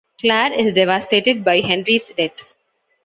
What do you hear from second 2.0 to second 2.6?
death.